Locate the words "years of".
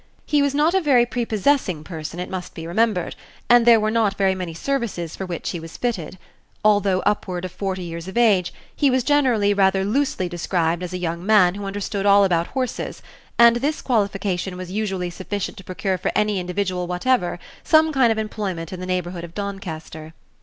7.83-8.17